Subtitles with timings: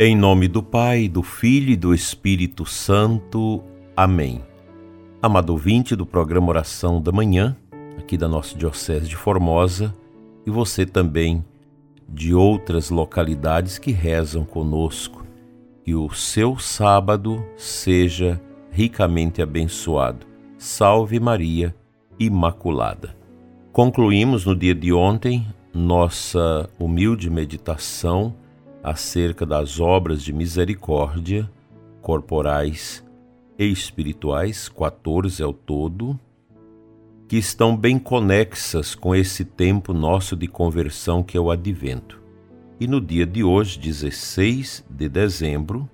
[0.00, 3.64] Em nome do Pai, do Filho e do Espírito Santo.
[3.96, 4.40] Amém.
[5.20, 7.56] Amado ouvinte do programa Oração da Manhã,
[7.98, 9.92] aqui da nossa Diocese de Formosa,
[10.46, 11.44] e você também
[12.08, 15.26] de outras localidades que rezam conosco,
[15.82, 20.24] que o seu sábado seja ricamente abençoado.
[20.56, 21.74] Salve Maria
[22.20, 23.16] Imaculada.
[23.72, 28.32] Concluímos no dia de ontem nossa humilde meditação
[28.90, 31.50] acerca das obras de misericórdia
[32.00, 33.04] corporais
[33.58, 36.18] e espirituais, 14 ao todo,
[37.26, 42.18] que estão bem conexas com esse tempo nosso de conversão que é o advento.
[42.80, 45.88] E no dia de hoje, 16 de dezembro,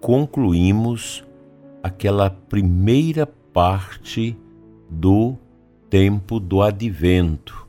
[0.00, 1.22] concluímos
[1.82, 4.36] aquela primeira parte
[4.90, 5.36] do
[5.88, 7.68] tempo do advento,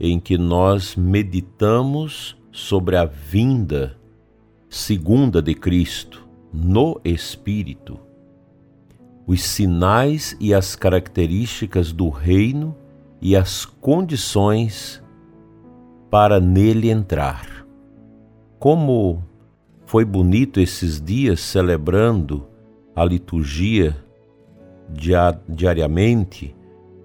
[0.00, 3.96] em que nós meditamos sobre a vinda
[4.68, 8.00] segunda de Cristo no Espírito,
[9.28, 12.76] os sinais e as características do reino
[13.22, 15.00] e as condições
[16.10, 17.64] para nele entrar.
[18.58, 19.22] Como
[19.86, 22.48] foi bonito esses dias celebrando
[22.94, 23.96] a liturgia
[25.48, 26.56] diariamente,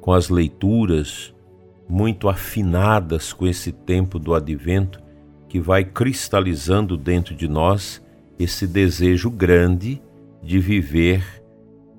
[0.01, 1.31] com as leituras
[1.87, 5.03] muito afinadas com esse tempo do advento,
[5.53, 8.03] que vai cristalizando dentro de nós
[8.39, 10.01] esse desejo grande
[10.41, 11.23] de viver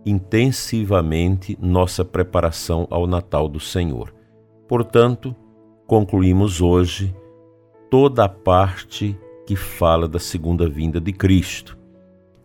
[0.05, 4.13] intensivamente nossa preparação ao Natal do Senhor.
[4.67, 5.37] Portanto,
[5.87, 7.15] concluímos hoje
[7.89, 11.79] toda a parte que fala da segunda vinda de Cristo.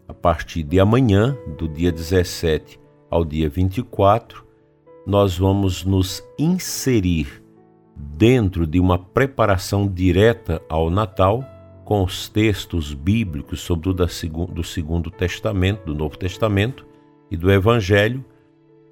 [0.08, 2.80] A partir de amanhã, do dia 17
[3.10, 4.46] ao dia 24,
[5.08, 7.42] nós vamos nos inserir
[8.00, 11.44] dentro de uma preparação direta ao Natal,
[11.84, 14.06] com os textos bíblicos, sobretudo
[14.54, 16.86] do Segundo Testamento, do Novo Testamento
[17.30, 18.24] e do Evangelho,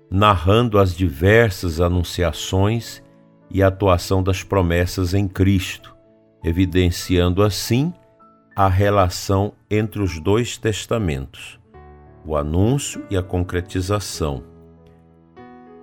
[0.10, 3.04] narrando as diversas anunciações
[3.50, 5.96] e atuação das promessas em Cristo,
[6.44, 7.94] evidenciando assim
[8.56, 11.60] a relação entre os dois testamentos,
[12.26, 14.44] o anúncio e a concretização.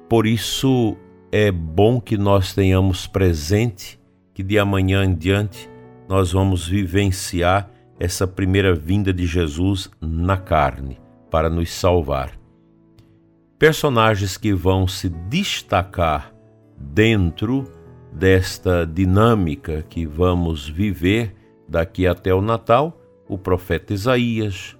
[0.08, 0.96] Por isso,
[1.36, 3.98] é bom que nós tenhamos presente
[4.32, 5.68] que de amanhã em diante
[6.08, 7.68] nós vamos vivenciar
[7.98, 11.00] essa primeira vinda de Jesus na carne
[11.32, 12.38] para nos salvar.
[13.58, 16.32] Personagens que vão se destacar
[16.78, 17.64] dentro
[18.12, 21.34] desta dinâmica que vamos viver
[21.68, 22.96] daqui até o Natal,
[23.28, 24.76] o profeta Isaías,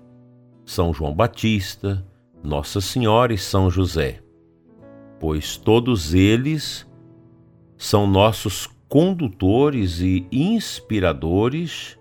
[0.64, 2.06] São João Batista,
[2.44, 4.23] Nossa Senhora e São José
[5.24, 6.86] pois todos eles
[7.78, 11.98] são nossos condutores e inspiradores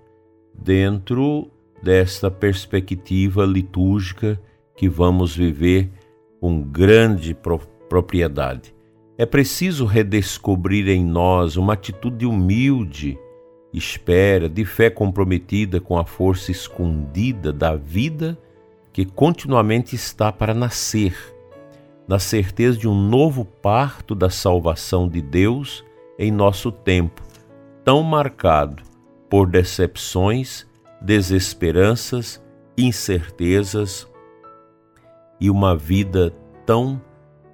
[0.53, 1.49] dentro
[1.81, 4.37] desta perspectiva litúrgica
[4.75, 5.89] que vamos viver
[6.41, 7.33] com grande
[7.87, 8.75] propriedade.
[9.17, 13.17] É preciso redescobrir em nós uma atitude humilde,
[13.73, 18.37] espera, de fé comprometida com a força escondida da vida
[18.91, 21.32] que continuamente está para nascer
[22.07, 25.83] na certeza de um novo parto da salvação de Deus
[26.17, 27.21] em nosso tempo,
[27.83, 28.83] tão marcado
[29.29, 30.65] por decepções,
[31.01, 32.43] desesperanças,
[32.77, 34.07] incertezas
[35.39, 36.33] e uma vida
[36.65, 37.01] tão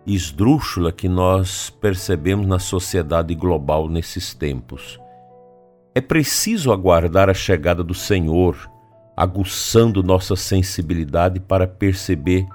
[0.05, 4.99] esdrúxula que nós percebemos na sociedade global nesses tempos.
[5.93, 8.69] É preciso aguardar a chegada do Senhor,
[9.15, 12.47] aguçando nossa sensibilidade para perceber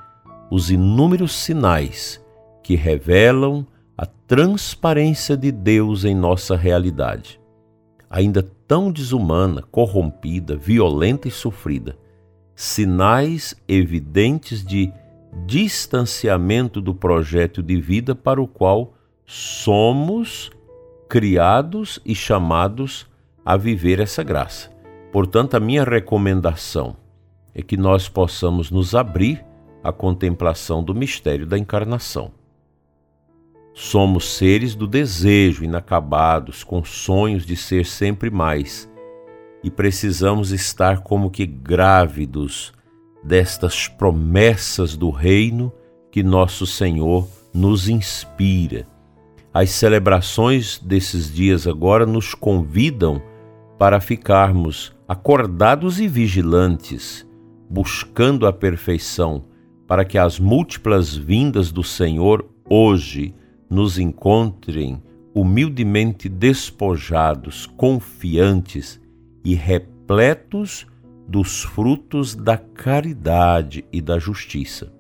[0.55, 2.25] os inúmeros sinais
[2.63, 3.67] que revelam
[3.99, 7.41] a transparência de Deus em nossa realidade.
[8.09, 11.99] Ainda tão desumana, corrompida, violenta e sofrida,
[12.55, 14.93] sinais evidentes de
[15.45, 18.95] distanciamento do projeto de vida para o qual
[19.27, 20.53] somos
[21.09, 23.09] criados e chamados
[23.45, 24.71] a viver essa graça.
[25.11, 26.97] Portanto, a minha recomendação
[27.53, 29.45] é que nós possamos nos abrir
[29.85, 32.33] a contemplação do mistério da encarnação.
[33.75, 38.91] Somos seres do desejo, inacabados, com sonhos de ser sempre mais,
[39.63, 42.73] e precisamos estar como que grávidos
[43.23, 45.71] destas promessas do reino
[46.11, 48.87] que nosso Senhor nos inspira.
[49.53, 53.23] As celebrações desses dias agora nos convidam
[53.79, 57.27] para ficarmos acordados e vigilantes,
[57.69, 59.45] buscando a perfeição
[59.95, 63.33] para que as múltiplas vindas do Senhor hoje
[63.71, 65.01] nos encontrem
[65.33, 69.01] humildemente despojados, confiantes
[69.45, 70.85] e repletos
[71.29, 74.93] dos frutos da caridade e da justiça.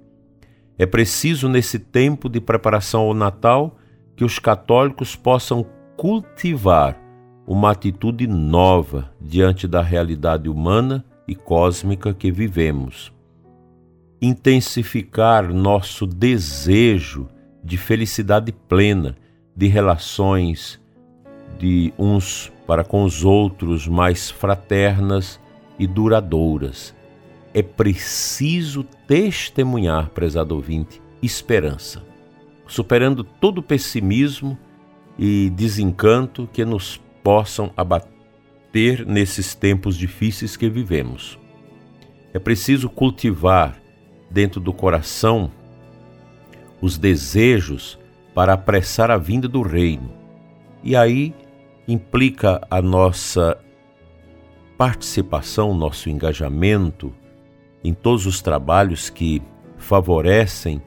[0.78, 3.76] É preciso, nesse tempo de preparação ao Natal,
[4.14, 5.66] que os católicos possam
[5.96, 6.96] cultivar
[7.44, 13.12] uma atitude nova diante da realidade humana e cósmica que vivemos.
[14.26, 17.28] Intensificar nosso desejo
[17.62, 19.14] de felicidade plena,
[19.54, 20.80] de relações
[21.58, 25.38] de uns para com os outros mais fraternas
[25.78, 26.94] e duradouras.
[27.52, 32.02] É preciso testemunhar, prezado ouvinte, esperança,
[32.66, 34.58] superando todo o pessimismo
[35.18, 41.38] e desencanto que nos possam abater nesses tempos difíceis que vivemos.
[42.32, 43.83] É preciso cultivar
[44.34, 45.48] dentro do coração
[46.82, 47.96] os desejos
[48.34, 50.10] para apressar a vinda do reino.
[50.82, 51.32] E aí
[51.86, 53.56] implica a nossa
[54.76, 57.14] participação, nosso engajamento
[57.82, 59.40] em todos os trabalhos que
[59.78, 60.82] favorecem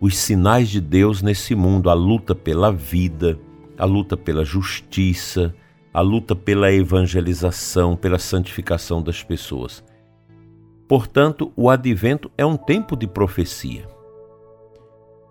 [0.00, 3.38] os sinais de Deus nesse mundo, a luta pela vida,
[3.78, 5.54] a luta pela justiça,
[5.94, 9.84] a luta pela evangelização, pela santificação das pessoas.
[10.88, 13.86] Portanto, o advento é um tempo de profecia.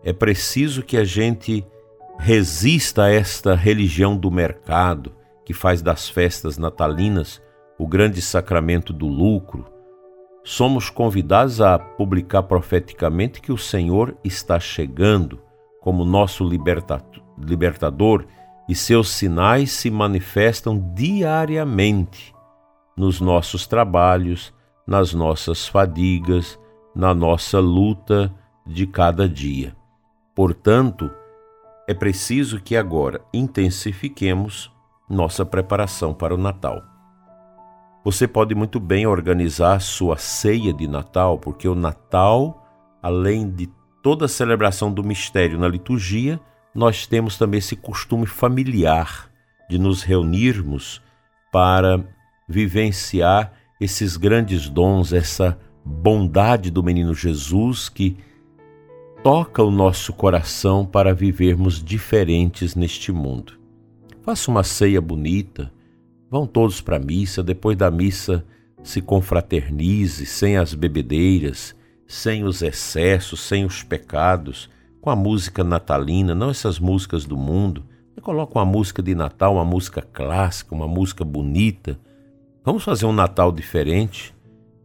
[0.03, 1.65] É preciso que a gente
[2.19, 5.11] resista a esta religião do mercado
[5.43, 7.41] que faz das festas natalinas
[7.77, 9.65] o grande sacramento do lucro.
[10.43, 15.39] Somos convidados a publicar profeticamente que o Senhor está chegando
[15.81, 16.47] como nosso
[17.37, 18.25] libertador
[18.67, 22.33] e seus sinais se manifestam diariamente
[22.95, 24.53] nos nossos trabalhos,
[24.87, 26.57] nas nossas fadigas,
[26.95, 28.33] na nossa luta
[28.65, 29.75] de cada dia.
[30.33, 31.11] Portanto,
[31.87, 34.71] é preciso que agora intensifiquemos
[35.09, 36.81] nossa preparação para o Natal.
[38.03, 42.65] Você pode muito bem organizar sua ceia de Natal, porque o Natal,
[43.01, 43.69] além de
[44.01, 46.39] toda a celebração do mistério na liturgia,
[46.73, 49.29] nós temos também esse costume familiar
[49.69, 51.01] de nos reunirmos
[51.51, 52.03] para
[52.47, 58.17] vivenciar esses grandes dons, essa bondade do menino Jesus que
[59.23, 63.53] toca o nosso coração para vivermos diferentes neste mundo.
[64.21, 65.71] Faça uma ceia bonita,
[66.29, 68.45] vão todos para a missa, depois da missa
[68.83, 71.75] se confraternize sem as bebedeiras,
[72.05, 74.69] sem os excessos, sem os pecados
[75.01, 77.83] com a música natalina, não essas músicas do mundo.
[78.21, 81.97] Coloca uma música de Natal, uma música clássica, uma música bonita.
[82.67, 84.35] Vamos fazer um Natal diferente.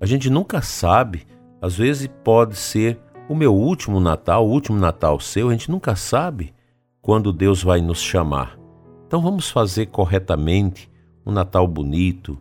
[0.00, 1.26] A gente nunca sabe,
[1.60, 2.96] às vezes pode ser
[3.28, 6.54] o meu último Natal, o último Natal seu, a gente nunca sabe
[7.00, 8.56] quando Deus vai nos chamar.
[9.04, 10.88] Então vamos fazer corretamente
[11.26, 12.38] um Natal bonito,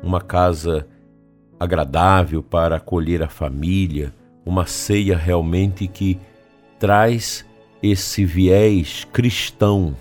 [0.00, 0.86] uma casa
[1.58, 4.14] agradável para acolher a família,
[4.46, 6.20] uma ceia realmente que
[6.78, 7.44] traz
[7.82, 9.96] esse viés cristão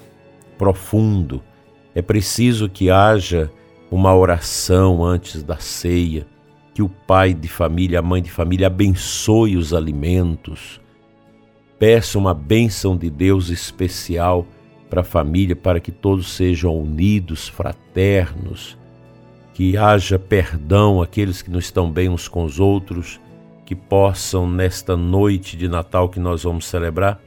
[0.55, 1.41] profundo.
[1.95, 3.51] É preciso que haja
[3.89, 6.27] uma oração antes da ceia,
[6.73, 10.79] que o pai de família, a mãe de família abençoe os alimentos.
[11.79, 14.45] Peça uma bênção de Deus especial
[14.89, 18.77] para a família, para que todos sejam unidos, fraternos,
[19.53, 23.19] que haja perdão àqueles que não estão bem uns com os outros
[23.65, 27.19] que possam, nesta noite de Natal que nós vamos celebrar,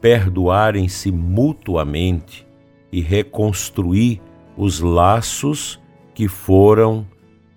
[0.00, 2.46] perdoarem-se mutuamente
[2.90, 4.22] e reconstruir
[4.56, 5.80] os laços
[6.14, 7.06] que foram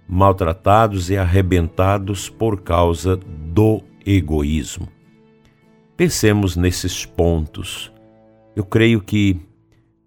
[0.07, 4.87] maltratados e arrebentados por causa do egoísmo.
[5.97, 7.91] Pensemos nesses pontos.
[8.55, 9.39] Eu creio que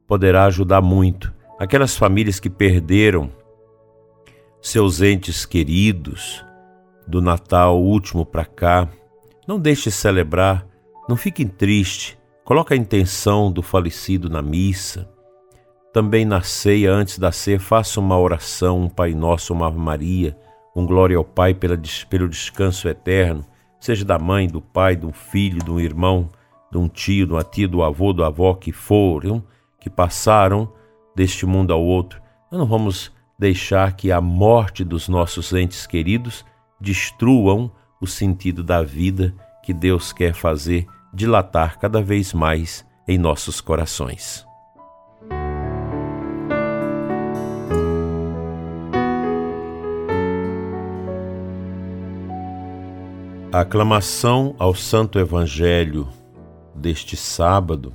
[0.06, 3.30] poderá ajudar muito aquelas famílias que perderam
[4.60, 6.44] seus entes queridos,
[7.06, 8.88] do Natal último para cá.
[9.46, 10.66] Não deixe de celebrar,
[11.08, 12.18] não fiquem tristes.
[12.44, 15.08] Coloque a intenção do falecido na missa.
[15.96, 20.36] Também na ceia, antes da ceia, faça uma oração, um Pai Nosso, uma Ave Maria,
[20.76, 21.74] um Glória ao Pai pela,
[22.10, 23.42] pelo descanso eterno,
[23.80, 26.28] seja da mãe, do pai, do filho, do irmão,
[26.70, 29.42] de um tio, de uma tia, do avô, do avó que foram,
[29.80, 30.70] que passaram
[31.14, 32.20] deste mundo ao outro.
[32.52, 36.44] Nós não vamos deixar que a morte dos nossos entes queridos
[36.78, 37.72] destruam
[38.02, 44.45] o sentido da vida que Deus quer fazer dilatar cada vez mais em nossos corações.
[53.56, 56.06] A aclamação ao Santo Evangelho
[56.74, 57.90] deste sábado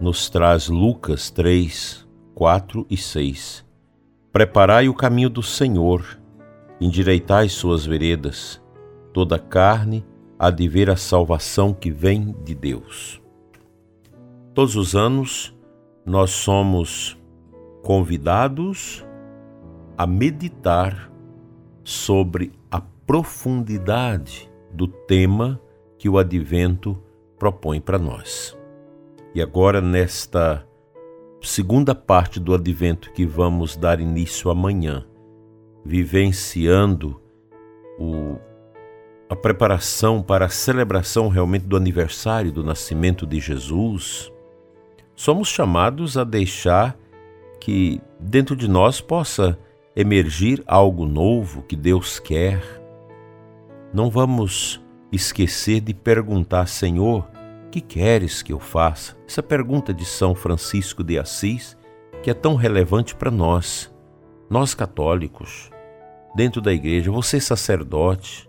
[0.00, 3.66] nos traz Lucas 3, 4 e 6.
[4.32, 6.18] Preparai o caminho do Senhor
[6.80, 8.58] endireitai suas veredas,
[9.12, 10.02] toda carne
[10.38, 13.20] há de ver a salvação que vem de Deus.
[14.54, 15.54] Todos os anos
[16.02, 17.14] nós somos
[17.82, 19.04] convidados
[19.98, 21.12] a meditar
[21.84, 22.52] sobre
[23.06, 25.60] profundidade do tema
[25.96, 27.00] que o advento
[27.38, 28.56] propõe para nós.
[29.34, 30.66] E agora, nesta
[31.40, 35.06] segunda parte do advento que vamos dar início amanhã,
[35.84, 37.20] vivenciando
[37.98, 38.36] o,
[39.28, 44.32] a preparação para a celebração realmente do aniversário do nascimento de Jesus,
[45.14, 46.98] somos chamados a deixar
[47.60, 49.58] que dentro de nós possa
[49.94, 52.85] emergir algo novo que Deus quer.
[53.96, 54.78] Não vamos
[55.10, 57.26] esquecer de perguntar, Senhor,
[57.72, 59.16] que queres que eu faça?
[59.26, 61.74] Essa pergunta de São Francisco de Assis,
[62.22, 63.90] que é tão relevante para nós,
[64.50, 65.70] nós católicos,
[66.34, 68.46] dentro da igreja, você sacerdote,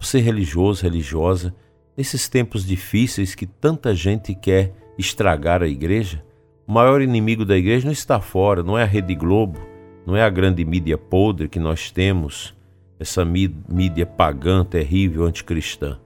[0.00, 1.54] você religioso, religiosa,
[1.96, 6.24] nesses tempos difíceis que tanta gente quer estragar a igreja,
[6.66, 9.60] o maior inimigo da igreja não está fora, não é a Rede Globo,
[10.04, 12.56] não é a grande mídia podre que nós temos,
[12.98, 15.98] essa mídia pagã, terrível, anticristã.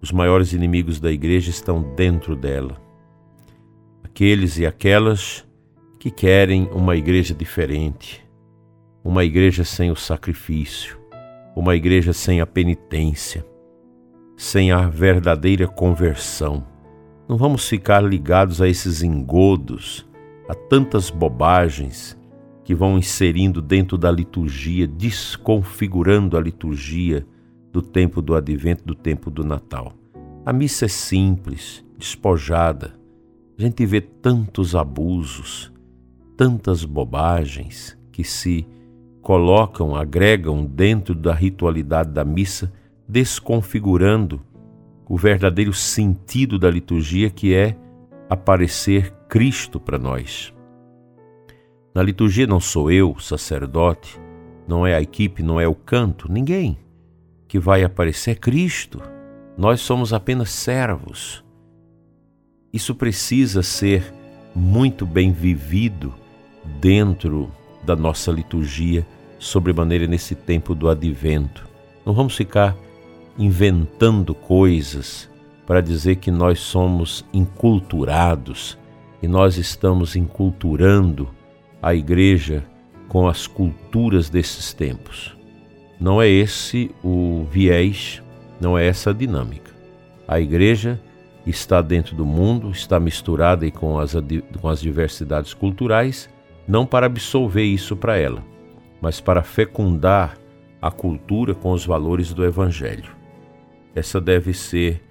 [0.00, 2.80] Os maiores inimigos da igreja estão dentro dela.
[4.02, 5.46] Aqueles e aquelas
[5.98, 8.24] que querem uma igreja diferente,
[9.02, 10.98] uma igreja sem o sacrifício,
[11.56, 13.46] uma igreja sem a penitência,
[14.36, 16.66] sem a verdadeira conversão.
[17.28, 20.06] Não vamos ficar ligados a esses engodos,
[20.48, 22.18] a tantas bobagens
[22.64, 27.26] que vão inserindo dentro da liturgia, desconfigurando a liturgia
[27.70, 29.92] do tempo do advento, do tempo do Natal.
[30.46, 32.94] A missa é simples, despojada.
[33.58, 35.70] A gente vê tantos abusos,
[36.36, 38.66] tantas bobagens que se
[39.20, 42.72] colocam, agregam dentro da ritualidade da missa,
[43.06, 44.40] desconfigurando
[45.06, 47.76] o verdadeiro sentido da liturgia que é
[48.28, 50.53] aparecer Cristo para nós.
[51.94, 54.20] Na liturgia não sou eu, sacerdote,
[54.66, 56.78] não é a equipe, não é o canto, ninguém
[57.54, 59.00] que vai aparecer é Cristo.
[59.56, 61.44] Nós somos apenas servos.
[62.72, 64.12] Isso precisa ser
[64.52, 66.12] muito bem vivido
[66.80, 67.48] dentro
[67.84, 69.06] da nossa liturgia,
[69.38, 71.64] sobremaneira nesse tempo do advento.
[72.04, 72.76] Não vamos ficar
[73.38, 75.30] inventando coisas
[75.64, 78.76] para dizer que nós somos inculturados
[79.22, 81.28] e nós estamos inculturando
[81.84, 82.64] a igreja
[83.08, 85.36] com as culturas desses tempos.
[86.00, 88.22] Não é esse o viés,
[88.58, 89.70] não é essa a dinâmica.
[90.26, 90.98] A igreja
[91.46, 94.14] está dentro do mundo, está misturada com as,
[94.62, 96.30] com as diversidades culturais,
[96.66, 98.42] não para absolver isso para ela,
[98.98, 100.38] mas para fecundar
[100.80, 103.14] a cultura com os valores do Evangelho.
[103.94, 105.02] Essa deve ser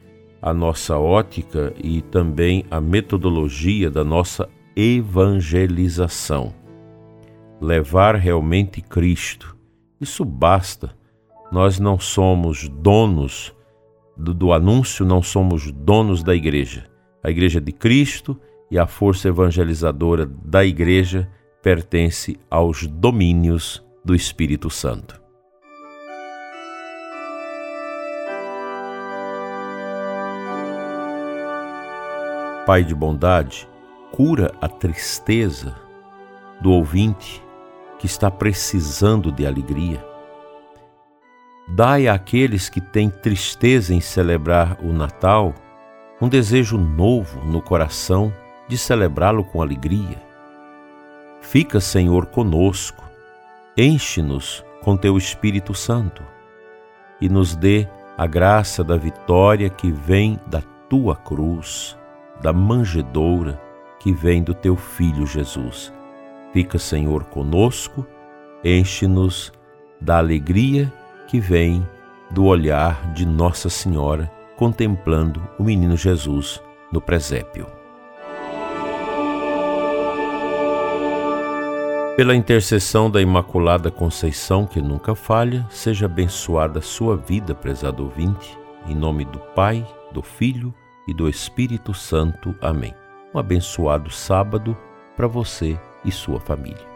[0.42, 6.63] a nossa ótica e também a metodologia da nossa evangelização.
[7.62, 9.54] Levar realmente Cristo
[10.04, 10.94] isso basta.
[11.50, 13.56] Nós não somos donos
[14.18, 16.92] do, do anúncio, não somos donos da igreja.
[17.24, 18.38] A igreja de Cristo
[18.70, 21.32] e a força evangelizadora da igreja
[21.62, 25.22] pertence aos domínios do Espírito Santo.
[32.66, 33.70] Pai de bondade,
[34.12, 35.83] cura a tristeza
[36.64, 37.44] do ouvinte
[38.00, 40.04] que está precisando de alegria.
[41.68, 45.54] Dai àqueles que têm tristeza em celebrar o Natal
[46.22, 48.34] um desejo novo no coração
[48.66, 50.16] de celebrá-lo com alegria.
[51.42, 53.04] Fica, Senhor, conosco,
[53.76, 56.24] enche-nos com teu Espírito Santo
[57.20, 57.86] e nos dê
[58.18, 61.98] a graça da vitória que vem da tua cruz,
[62.42, 63.62] da manjedoura
[64.00, 65.92] que vem do teu Filho Jesus
[66.54, 68.06] Fica, Senhor, conosco,
[68.64, 69.52] enche-nos
[70.00, 70.94] da alegria
[71.28, 71.86] que vem
[72.30, 77.66] do olhar de Nossa Senhora contemplando o menino Jesus no presépio.
[82.16, 88.56] Pela intercessão da Imaculada Conceição, que nunca falha, seja abençoada a sua vida, prezado ouvinte,
[88.88, 90.72] em nome do Pai, do Filho
[91.08, 92.54] e do Espírito Santo.
[92.62, 92.94] Amém.
[93.34, 94.78] Um abençoado sábado
[95.16, 96.93] para você e sua família.